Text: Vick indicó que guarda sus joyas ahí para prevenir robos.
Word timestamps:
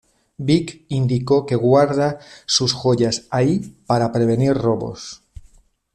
Vick 0.39 0.83
indicó 0.89 1.45
que 1.45 1.55
guarda 1.55 2.17
sus 2.47 2.73
joyas 2.73 3.27
ahí 3.29 3.77
para 3.85 4.11
prevenir 4.11 4.55
robos. 4.55 5.21